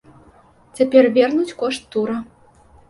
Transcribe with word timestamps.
Цяпер 0.79 1.03
вернуць 1.21 1.57
кошт 1.61 1.83
тура. 1.97 2.17